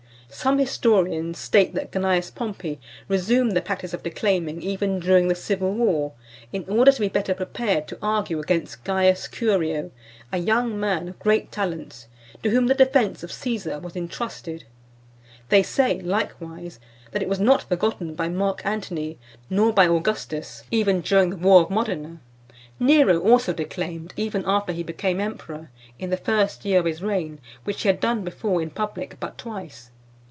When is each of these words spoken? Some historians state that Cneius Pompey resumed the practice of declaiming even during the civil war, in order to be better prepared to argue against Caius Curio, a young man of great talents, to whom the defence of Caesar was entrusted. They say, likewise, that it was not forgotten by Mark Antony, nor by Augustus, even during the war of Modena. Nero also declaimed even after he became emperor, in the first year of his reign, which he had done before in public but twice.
Some 0.33 0.59
historians 0.59 1.37
state 1.37 1.75
that 1.75 1.91
Cneius 1.91 2.31
Pompey 2.33 2.79
resumed 3.09 3.51
the 3.51 3.61
practice 3.61 3.93
of 3.93 4.01
declaiming 4.01 4.61
even 4.61 4.97
during 4.99 5.27
the 5.27 5.35
civil 5.35 5.73
war, 5.73 6.13
in 6.53 6.63
order 6.69 6.89
to 6.91 7.01
be 7.01 7.09
better 7.09 7.33
prepared 7.35 7.85
to 7.89 7.97
argue 8.01 8.39
against 8.39 8.83
Caius 8.85 9.27
Curio, 9.27 9.91
a 10.31 10.37
young 10.37 10.79
man 10.79 11.09
of 11.09 11.19
great 11.19 11.51
talents, 11.51 12.07
to 12.41 12.49
whom 12.49 12.67
the 12.67 12.73
defence 12.73 13.23
of 13.23 13.31
Caesar 13.33 13.77
was 13.79 13.95
entrusted. 13.97 14.63
They 15.49 15.61
say, 15.63 15.99
likewise, 15.99 16.79
that 17.11 17.21
it 17.21 17.27
was 17.29 17.41
not 17.41 17.63
forgotten 17.63 18.15
by 18.15 18.29
Mark 18.29 18.65
Antony, 18.65 19.19
nor 19.49 19.73
by 19.73 19.85
Augustus, 19.89 20.63
even 20.71 21.01
during 21.01 21.29
the 21.29 21.35
war 21.37 21.61
of 21.63 21.69
Modena. 21.69 22.19
Nero 22.79 23.19
also 23.19 23.51
declaimed 23.53 24.13
even 24.15 24.43
after 24.47 24.71
he 24.71 24.81
became 24.81 25.19
emperor, 25.19 25.69
in 25.99 26.09
the 26.09 26.15
first 26.17 26.63
year 26.63 26.79
of 26.79 26.85
his 26.85 27.03
reign, 27.03 27.39
which 27.65 27.83
he 27.83 27.89
had 27.89 27.99
done 27.99 28.23
before 28.23 28.61
in 28.61 28.69
public 28.71 29.17
but 29.19 29.37
twice. 29.37 29.89